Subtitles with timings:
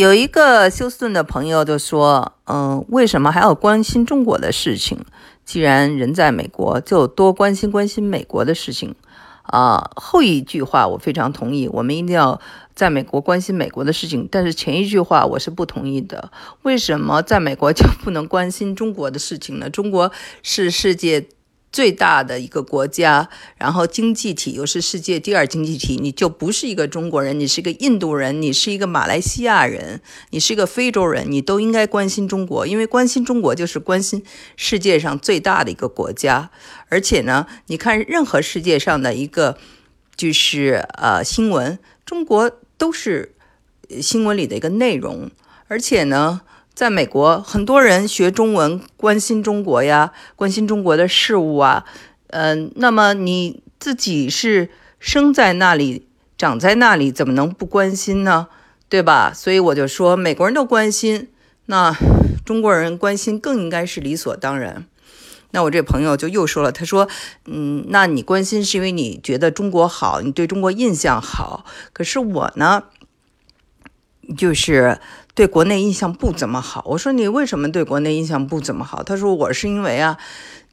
[0.00, 4.96] 有一个休斯顿的朋友就说：“嗯，为什么还要关心中国的事情？
[5.44, 8.94] 既然人在美国，就多关心关心美国的事情。”
[9.44, 12.40] 啊，后一句话我非常同意，我们一定要
[12.74, 14.26] 在美国关心美国的事情。
[14.30, 16.30] 但是前一句话我是不同意的。
[16.62, 19.68] 为什么在美国就不能关心中国的事情呢？
[19.68, 20.10] 中国
[20.42, 21.28] 是世界。
[21.72, 30.00] 最大的一个国家，然后经济体又是世界第二经济体，你就不是一个中国人，你是一个印度人，你是一个马来西亚人，
[30.30, 34.24] 你是一个非洲人，你都应该关心中国，因为关心中国就是关心
[34.56, 36.50] 世界上最大的一个国家。
[36.88, 39.56] 而且呢，你看任何世界上的一个
[40.16, 43.34] 就是呃新闻，中国都是
[44.02, 45.30] 新闻里的一个内容，
[45.68, 46.40] 而且呢。
[46.80, 51.84] 在美国，很多人学中文，关心中国呀，关心中国的事物啊，
[52.28, 56.08] 嗯，那么你自己是生在那里，
[56.38, 58.48] 长在那里，怎么能不关心呢？
[58.88, 59.30] 对吧？
[59.34, 61.28] 所以我就说，美国人都关心，
[61.66, 61.94] 那
[62.46, 64.86] 中国人关心更应该是理所当然。
[65.50, 67.06] 那我这朋友就又说了，他说，
[67.44, 72.84] 嗯，那你关心是因为你觉得中国好，你对中国印象好，可是我呢，
[74.34, 74.98] 就是。
[75.34, 76.82] 对国内印象不怎么好。
[76.86, 79.02] 我说你为什么对国内印象不怎么好？
[79.02, 80.18] 他说我是因为啊，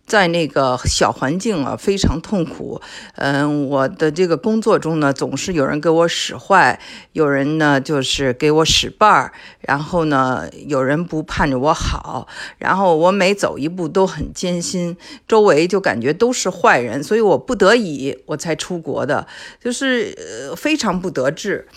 [0.05, 2.81] 在那个小环境啊非常痛苦。
[3.15, 6.79] 嗯，我的这个工作中呢，总是有人给我使坏，
[7.11, 12.27] 有人呢就是给我使绊儿，然后呢有人不盼着我好，
[12.57, 19.27] 然后我每走一步都很艰辛，周围就感觉都是坏人，所以我不得已我才出国的，
[19.63, 20.15] 就是
[20.49, 21.67] 呃非常不得志。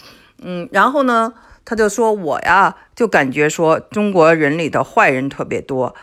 [0.43, 1.33] 嗯，然后呢？
[1.65, 5.95] 他就说：“我呀，就感觉说中国人里的坏人特别多。”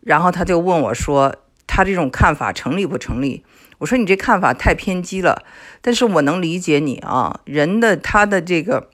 [0.00, 1.36] 然后他就问我说
[1.68, 3.44] ：“他这种看法成立不成立？”
[3.78, 5.44] 我说：“你这看法太偏激了。”
[5.80, 8.88] 但是我能理解你啊，人的他的这个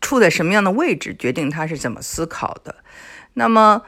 [0.00, 2.76] 处在什么样的位置，决定他是怎么思考的。
[3.34, 3.82] 那么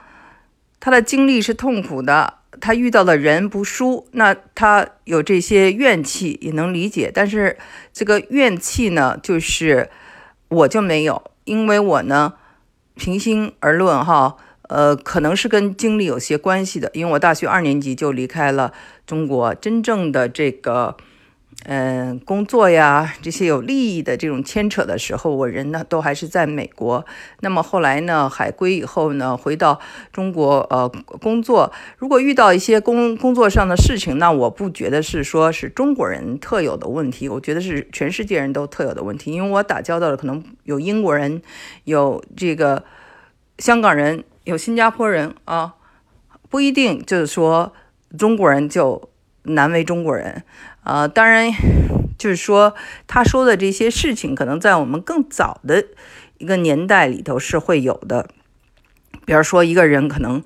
[0.80, 7.10] 他的经历是痛苦的，他遇到的人不舒，那他有这些怨气也能理解。
[7.14, 7.56] 但是
[7.92, 9.88] 这个怨气呢，就是。
[10.52, 12.34] 我就没有，因为我呢，
[12.94, 14.36] 平心而论哈，
[14.68, 16.90] 呃，可能是跟经历有些关系的。
[16.94, 18.72] 因为我大学二年级就离开了
[19.06, 20.96] 中国，真正的这个。
[21.64, 27.04] 嗯，工作呀，这些有利益的这种牵扯的时候，我人呢都还是在美国。
[27.40, 29.78] 那么后来呢，海归以后呢，回到
[30.10, 30.88] 中国呃
[31.20, 31.70] 工作。
[31.98, 39.30] 如果遇到一些工工作上的事情，那我不觉得是说是中国人特有的问题，我觉得是全世界人都特有的问题。
[39.30, 41.40] 因为我打交道的可能有英国人，
[41.84, 42.82] 有这个
[43.58, 45.74] 香港人，有新加坡人啊，
[46.50, 47.72] 不一定就是说
[48.18, 49.10] 中国人就
[49.44, 50.42] 难为中国人。
[50.84, 51.52] 呃，当然，
[52.18, 52.74] 就是说
[53.06, 55.84] 他说的这些事情，可能在我们更早的
[56.38, 58.28] 一个年代里头是会有的。
[59.24, 60.42] 比如说，一个人可能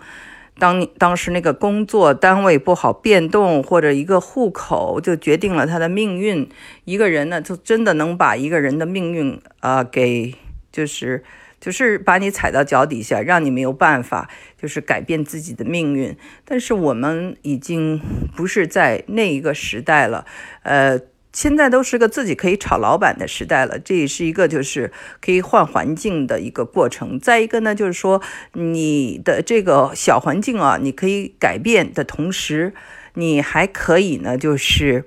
[0.58, 6.48] 当当时那个工作单位不好变动，或者一个户口就决定了他的命运。
[6.84, 10.34] 一个人呢，就真的能把一个人的命运啊，给
[10.70, 11.24] 就是。
[11.66, 16.16] 就是把你踩到脚底下，让你没有办法，就是改变自己的命运。
[16.44, 18.00] 但是我们已经
[18.36, 20.24] 不是在那一个时代了，
[20.62, 21.00] 呃，
[21.32, 23.80] 现在都是个自己可以炒老板的时代了。
[23.80, 27.18] 这也是一个就是可以换环境的一个过程。
[27.18, 28.22] 再一个呢，就是说
[28.52, 32.74] 你的这个小环境啊，你可以改变的同时，
[33.14, 35.04] 你还可以呢，就是。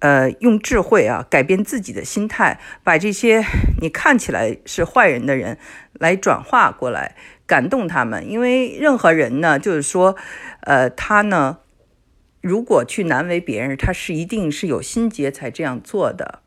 [0.00, 3.44] 呃，用智慧啊，改变自己的心态，把这些
[3.80, 5.58] 你看起来是坏人的人，
[5.94, 7.16] 来转化过来，
[7.48, 8.30] 感动他们。
[8.30, 10.14] 因为任何人呢，就是说，
[10.60, 11.58] 呃，他呢，
[12.40, 16.38] 如果去难为别人，他是一定是有心结才这样做的。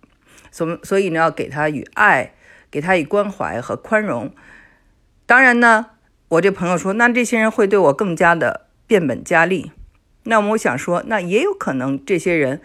[0.50, 2.34] 所所以呢，要给他以爱，
[2.70, 4.34] 给他以关怀和宽容。
[5.26, 5.88] 当然呢，
[6.30, 9.74] 我这朋友说，那这些人会对我更加的变本加厉。
[10.24, 12.62] 那么我想说，那也有可能这些人。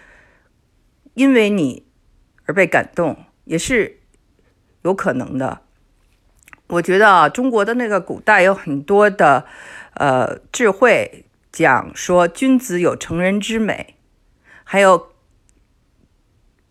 [1.16, 1.86] 因为你
[2.44, 4.00] 而被感动，也是
[4.82, 5.62] 有可能的。
[6.66, 9.46] 我觉得啊，中国的那个古代有很多的
[9.94, 13.94] 呃智慧，讲说君子有成人之美，
[14.62, 15.08] 还有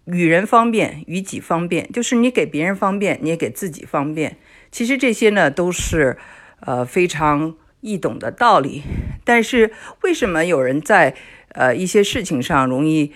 [0.05, 4.37] 与人方便，与己方便，就是你给别人方便，你也给自己方便。
[4.71, 6.19] 其实这些呢都是
[6.59, 8.83] 呃非常易懂的道理。
[9.23, 11.15] 但是为什么有人在
[11.49, 13.11] 呃一些事情上容易？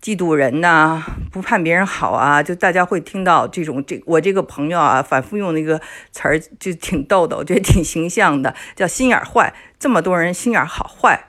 [0.00, 5.78] 嫉妒人呐，不盼别人好啊，就大家会听到这种这我这个朋友啊，反复用那个
[6.10, 9.52] 词儿，就挺逗的，我觉得挺形象的，叫心眼坏。
[9.78, 11.28] 这么多人心眼好坏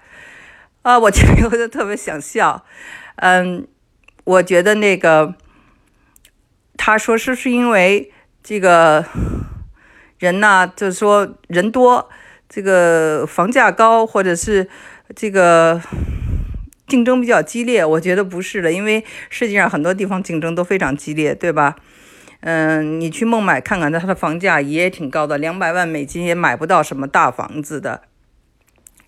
[0.83, 2.65] 啊，我听我就特别想笑。
[3.17, 3.67] 嗯，
[4.23, 5.35] 我觉得那个
[6.77, 9.05] 他说是是因为这个
[10.17, 12.09] 人呢，就是说人多，
[12.47, 14.69] 这个房价高，或者是
[15.15, 15.81] 这个
[16.91, 21.77] 竞争比较激烈，我觉得不是的，因为世界上很多地方竞争都非常激烈，对吧？
[22.41, 28.01] 嗯，你去孟买看看，它的房价也挺高的，两百万美金也买不到什么大房子的。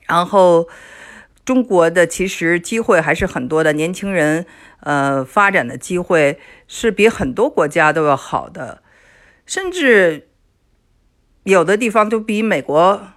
[0.08, 0.70] 然后，
[1.44, 4.46] 中国的其实机会还是很多的，年轻人
[4.80, 6.40] 呃发展的机会
[6.70, 8.82] 是比很多国家都要好的，
[9.46, 10.30] 甚至
[11.44, 13.08] 有的地方都比美国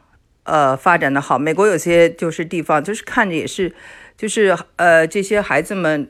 [0.43, 1.39] 呃发展的好。
[1.39, 3.75] 美国有些就是地方，就是看着也是，
[4.17, 6.09] 就是呃这些孩子们。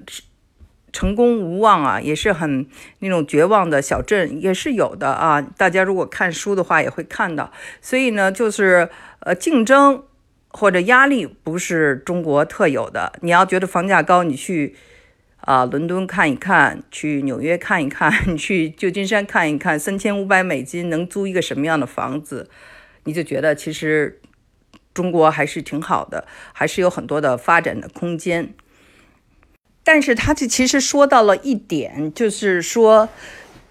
[0.93, 2.67] 成功无望啊，也是很
[3.01, 5.43] 那种绝望的小镇也是有的啊。
[5.43, 7.53] 大家如果看书的话，也会看到。
[7.83, 8.89] 所以呢，就是
[9.19, 10.03] 呃，竞争
[10.49, 13.13] 或者压力不是中国特有的。
[13.21, 14.75] 你要觉得房价高，你去
[15.41, 22.49] 啊伦敦看一看，去纽约看一看，你 去旧金山看一看，三千五百美金能租一个什么样的房子，
[23.05, 24.19] 你就觉得其实
[24.97, 28.55] 中国还是挺好的，还是有很多的发展的空间。
[29.85, 33.11] 但是他这其实说到了一点，就是说，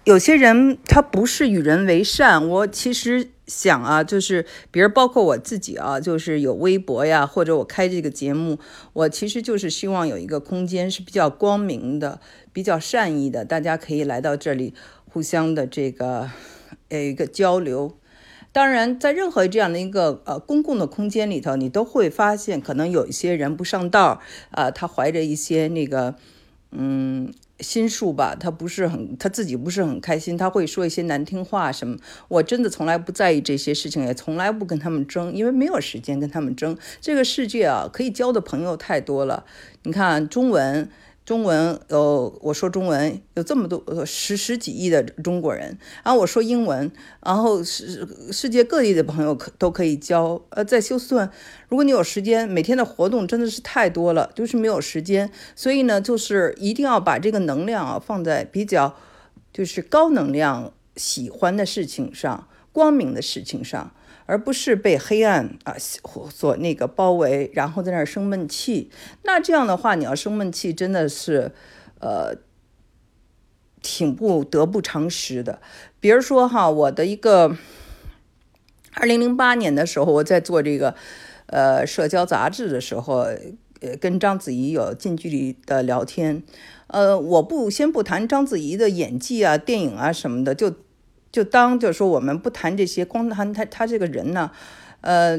[0.04, 2.48] 有些人他不是与人为善。
[2.48, 8.58] 我其实想啊，就是比如包括我自己啊，就是有微博呀，或者我开这个节目，
[8.92, 12.20] 我其实就是希望有一个空间是比较光明的、
[12.52, 14.72] 比较善意的，大家可以来到这里，
[15.04, 16.30] 互相的这个
[16.88, 17.98] 呃一个交流。
[18.56, 26.14] 当然，在任何这样的一个呃公共的空间里头，你都会发现，可能有一些人不上道啊，他怀着一些那个
[26.70, 27.30] 嗯
[27.60, 31.98] 心术吧，他不是很他自己不是很开心，他会说一些难听话什么。
[32.28, 36.78] 我真的从来不在意这些事情，也从来不跟他们争，因为没有时间跟他们争。
[37.02, 39.44] 这个世界啊，可以交的朋友太多了。
[39.82, 40.88] 你看中文。
[41.26, 46.88] 中文有我说中文有这么多十十几亿的中国人，然后我说英文，
[47.20, 50.40] 然后世世界各地的朋友可都可以交。
[50.50, 51.28] 呃，在休斯顿，
[51.68, 55.28] 如果你有时间，每天的活动真的是太多了，就是没有时间。
[55.56, 58.94] 所以呢，就是一定要把这个能量啊放在比较
[59.52, 62.46] 就是高能量、喜欢的事情上、
[62.76, 63.92] 光明的事情上。
[64.28, 68.90] 而不是被黑暗啊所那个包围，然后在那儿生闷气。
[69.22, 71.52] 那这样的话，你要生闷气，真的是，
[72.00, 72.34] 呃，
[73.80, 75.60] 挺不得不偿失的。
[76.00, 77.56] 比如说哈，我的一个
[78.94, 80.96] 二零零八年的时候，我在做这个
[81.46, 83.18] 呃社交杂志的时候，
[83.80, 86.42] 呃，跟章子怡有近距离的聊天。
[86.88, 90.74] 呃，我不先不谈章子怡的演技啊、电影啊什么的，就。
[91.36, 94.50] 就当就是说，我们不谈这些，光谈他他这个人呢，
[95.02, 95.38] 呃，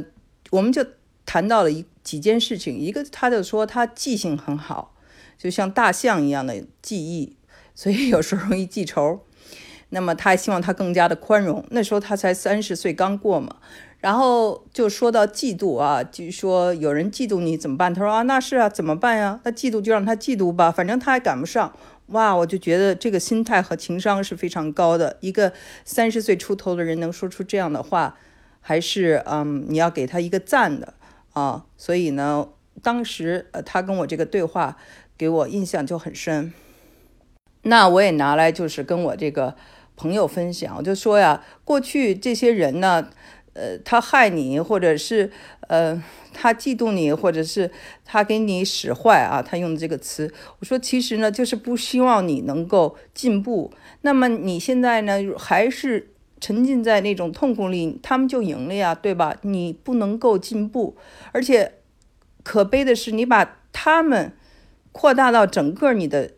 [0.52, 0.86] 我们就
[1.26, 2.78] 谈到了一几件事情。
[2.78, 4.94] 一个，他就说他记性很好，
[5.40, 7.36] 就像大象一样的记忆，
[7.74, 9.22] 所以有时候容易记仇。
[9.90, 11.66] 那么他还希望他更加的宽容。
[11.72, 13.56] 那时候他才三十岁刚过嘛，
[13.98, 17.92] 然后就说到嫉妒啊，就说有人嫉妒你怎么办？
[17.92, 19.40] 他说啊，那是啊，怎么办呀？
[19.44, 21.74] 那嫉妒就让他嫉妒吧，反正他还赶不上。
[22.08, 25.18] 哇，我就觉得这个心态和情商是非常高的。
[25.20, 25.52] 一个
[25.84, 28.18] 三十岁出头的人能说出这样的话，
[28.62, 30.94] 还是嗯，你要给他一个赞的
[31.34, 31.66] 啊。
[31.76, 32.48] 所以呢，
[32.82, 34.78] 当时呃，他跟我这个对话
[35.18, 36.54] 给我印象就很深。
[37.64, 39.56] 那我也拿来就是跟我这个
[39.96, 43.10] 朋友分享，我就说呀，过去这些人呢。
[43.58, 46.00] 呃，他害你，或者是呃，
[46.32, 47.72] 他嫉妒你，或者是
[48.06, 53.74] 他给你使坏啊，他用的这个词，我说其实呢，就是不希望你能够进步。
[54.02, 59.36] 那么你现在呢，还是沉浸在那种痛苦里，他们就赢了呀，对吧？
[59.42, 60.96] 你不能够进步，
[61.32, 61.74] 而且
[62.44, 64.32] 可悲的是，你把他们
[64.92, 66.34] 扩大到整个你的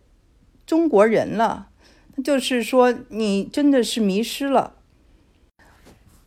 [0.65, 1.67] 中国人了，
[2.23, 4.75] 就是说你真的是迷失了。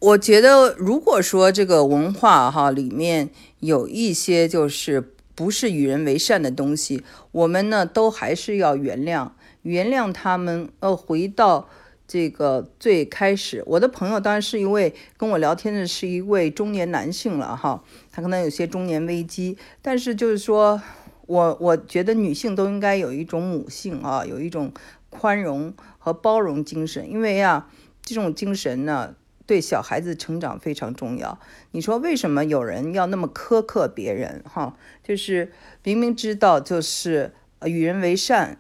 [0.03, 3.31] 我觉得，如果说这个文化哈里面
[3.61, 9.31] 有一些就是不是与人为善的东西，我们呢都还是要原谅，
[9.63, 10.69] 原谅他们。
[10.81, 11.69] 呃，回到
[12.09, 20.83] 这个最开始，我的朋友当然是一位跟我聊天的是一位中年男性了哈，他可能有些中年危机，但是就是说
[21.27, 24.73] 我我觉得女性都应该有一种母性啊，有一种
[25.11, 27.69] 宽容和包容精神，因为啊
[28.03, 29.15] 这种精神呢。
[29.47, 31.39] 对小孩子成长非常重要。
[31.73, 34.43] 你说为什么有人要那么苛刻别人？
[34.45, 37.35] 哈，就是明明知道就是
[37.65, 38.59] 与人为善，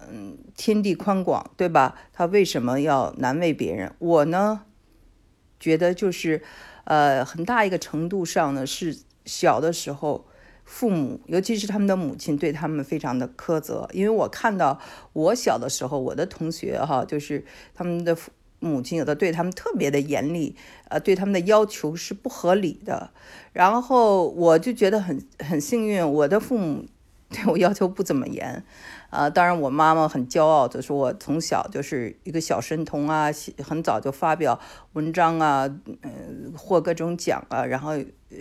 [0.00, 1.94] 嗯，天地宽广，对吧？
[2.12, 3.94] 他为什么要难为别人？
[3.98, 4.62] 我呢，
[5.60, 6.42] 觉得就是，
[6.84, 10.26] 呃，很大一个程度上呢，是小的时候
[10.64, 13.88] 父母，尤其是他们的母亲对他们非常的苛责。
[13.92, 14.80] 因为我看到
[15.12, 18.32] 我小的时候，我的同学哈，就是他们的父。
[18.60, 20.54] 母亲有的对他们特别的严厉，
[20.88, 23.10] 呃，对他们的要求是不合理的。
[23.52, 26.84] 然后我就觉得很很幸运，我的父母
[27.30, 28.64] 对我要求不怎么严。
[29.10, 33.30] 啊，当然，我妈妈很骄傲就说，我从小就是一个小神童啊，
[33.64, 34.60] 很早就发表
[34.92, 35.66] 文章啊，
[36.02, 37.92] 嗯，获各种奖啊，然后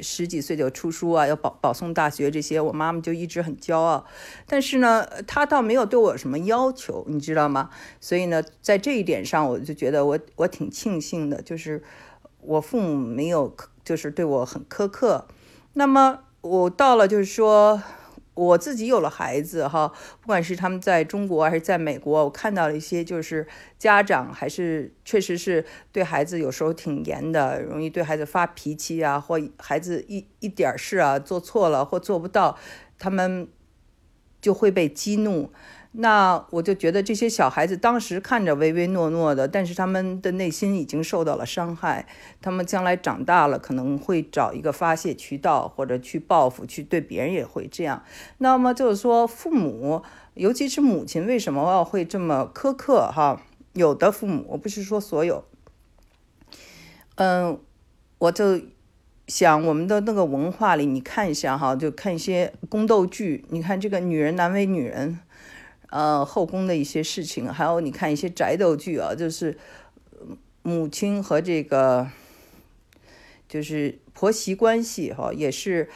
[0.01, 4.05] 十几岁就出书啊，要保保送大学这些，我妈妈就一直很骄傲。
[4.45, 7.69] 但是呢，她倒没有对我有什么要求，你知道吗？
[8.01, 11.81] 所以呢，在这一点上，我就觉得我我挺庆幸的，就是
[12.41, 15.27] 我父母没有就是对我很苛刻。
[15.73, 17.81] 那么我到了就是说。
[18.37, 19.91] 我自己有了孩子哈，
[20.21, 23.47] 不管是他们在中国还是在美国，我看到了一些就是
[23.79, 32.57] 家长还是确实是对孩子有时候挺严的，容易对孩子发脾气啊，或孩子一一点事啊做错了或做不到，
[32.99, 33.47] 他们
[34.39, 35.51] 就会被激怒。
[35.99, 42.07] 那我就觉得这些小孩子当时看着唯唯诺诺的，但是他们的内心已经受到了伤害。
[42.39, 48.03] 他们将来长大了可能会找一个发泄渠道，或者去报复，去对别人也会这样。
[48.37, 50.03] 那么就是说，父母，
[50.35, 53.11] 尤其是母亲，为什么要会这么苛刻？
[53.11, 53.41] 哈，
[53.73, 55.43] 有的父母，我不是说所有。
[57.15, 57.59] 嗯，
[58.19, 58.61] 我就
[59.27, 65.21] 想我们的那个文化里，你看一下哈，就看一些宫斗剧，你看这个女人难为女人。
[65.89, 69.57] 呃，后宫的一些事情，还有你看一些宅斗剧啊，就是
[70.61, 72.09] 母亲和这个
[73.47, 75.89] 就是婆媳关系哈，也是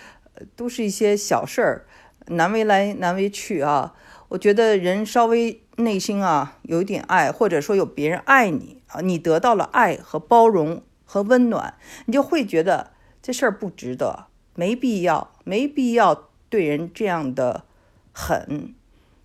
[0.55, 1.85] 都是一些小事儿，
[2.27, 3.93] 难为来难为去啊。
[4.29, 11.73] 我觉得人稍微内心啊有一点爱，或者说有别人爱你啊，你得到了爱和包容和温暖，
[12.05, 17.65] 你就会觉得这事儿不值得，没必要，没必要对人这样的
[18.13, 18.73] 狠。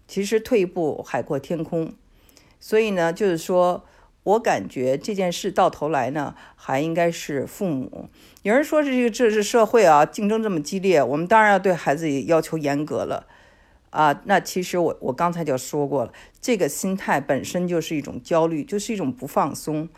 [0.07, 1.93] 其实退一步海阔天空，
[2.61, 3.85] 所以呢，就是说
[4.23, 8.09] 我感觉这件事到头来呢，还应该是父母。
[8.43, 13.27] 有人说这个这是社会啊，竞争这么激烈，我们当然要对孩子要求严格了
[13.91, 14.23] 啊。
[14.25, 19.89] 那其实我我刚才就说过了，这个心态本身就是一种焦虑，就是一种不放松。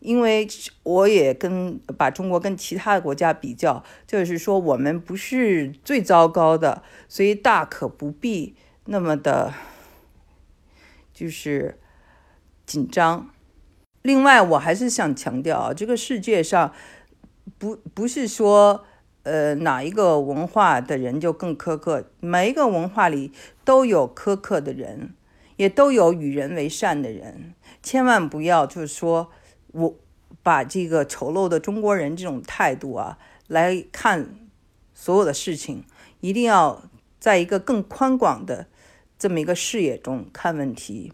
[0.00, 0.46] 因为
[0.82, 8.54] 我也跟把中国跟其他的国家比较，就是说我们不是最糟糕的，所以大可不必。
[8.86, 9.54] 那么的，
[11.14, 11.78] 就是
[12.66, 13.30] 紧张。
[14.02, 16.74] 另外，我还是想强调啊，这个世界上
[17.56, 18.84] 不不是说，
[19.22, 22.10] 呃，哪一个文化的人就更苛刻。
[22.20, 23.32] 每一个文化里
[23.64, 25.14] 都有苛刻的人，
[25.56, 27.54] 也都有与人为善的人。
[27.82, 29.30] 千万不要就是说
[29.72, 29.94] 我
[30.42, 34.34] 把这个丑陋的中国人这种态度啊来看
[34.92, 35.84] 所有的事情，
[36.20, 36.82] 一定要
[37.18, 38.66] 在一个更宽广的。
[39.16, 41.12] 这么一个视野中看问题，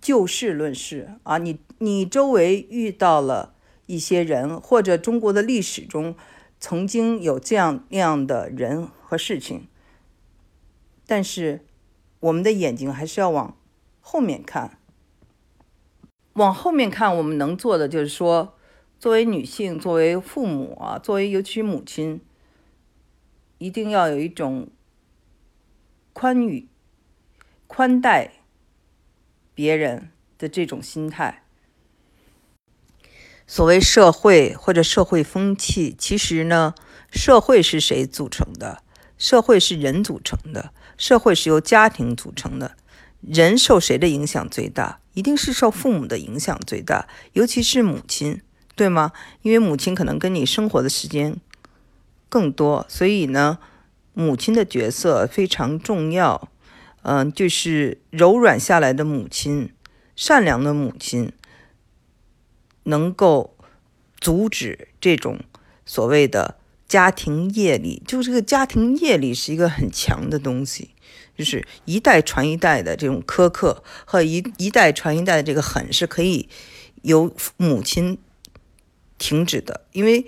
[0.00, 1.38] 就事论事啊！
[1.38, 3.54] 你你周围遇到了
[3.86, 6.16] 一些人，或者中国的历史中
[6.58, 9.68] 曾经有这样那样的人和事情，
[11.06, 11.64] 但是
[12.20, 13.56] 我们的眼睛还是要往
[14.00, 14.78] 后面看。
[16.32, 18.54] 往后面看，我们能做的就是说，
[18.98, 22.20] 作为女性，作为父母啊，作为尤其母亲，
[23.58, 24.68] 一定要有一种。
[26.12, 26.68] 宽裕、
[27.66, 28.32] 宽待
[29.54, 31.42] 别人的这种心态。
[33.46, 36.74] 所谓社会或者社会风气，其实呢，
[37.10, 38.82] 社会是谁组成的？
[39.18, 42.76] 社会是人组成的，社会是由家庭组成的。
[43.20, 45.00] 人受谁的影响最大？
[45.14, 48.40] 一定是受父母的影响最大，尤其是母亲，
[48.74, 49.12] 对吗？
[49.42, 51.36] 因为母亲可能跟你生活的时间
[52.28, 53.58] 更多，所以呢。
[54.14, 56.50] 母亲的角色非常重要，
[57.02, 59.72] 嗯，就是柔软下来的母亲，
[60.14, 61.32] 善良的母亲，
[62.84, 63.56] 能够
[64.20, 65.40] 阻止这种
[65.86, 68.02] 所谓的家庭业力。
[68.06, 70.90] 就这个家庭业力是一个很强的东西，
[71.36, 76.48] 就是一代传一代的这种苛刻和一一代传一代的这个狠是可以
[77.00, 78.18] 由母亲
[79.16, 80.26] 停止的，因为。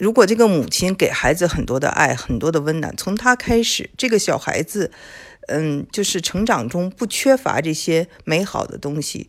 [0.00, 4.90] 如果这个母亲给孩子很多的爱，很多的温暖，从他开始，这个小孩子，
[5.48, 9.28] 嗯，就是成长中不缺乏这些美好的东西，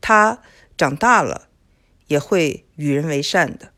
[0.00, 0.40] 他
[0.78, 1.48] 长大了
[2.06, 3.72] 也会与人为善的。